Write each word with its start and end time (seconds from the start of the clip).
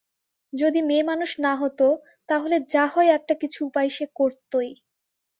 যদি 0.53 0.79
মেয়েমানুষ 0.81 1.31
না 1.39 1.53
হত 1.55 1.79
তা 2.29 2.35
হলে 2.39 2.57
যা 2.73 2.83
হয় 2.87 3.09
একটা 3.09 3.33
কিছু 3.33 3.59
উপায় 3.65 3.89
সে 3.89 4.05
করতই। 4.15 4.69